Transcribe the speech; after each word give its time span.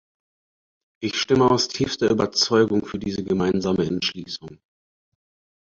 Ich 0.99 1.13
stimme 1.21 1.51
aus 1.51 1.67
tiefster 1.67 2.09
Überzeugung 2.09 2.85
für 2.87 2.97
diese 2.97 3.23
gemeinsame 3.23 3.85
Entschließung. 3.85 4.59